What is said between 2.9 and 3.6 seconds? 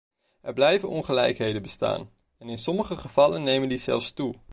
gevallen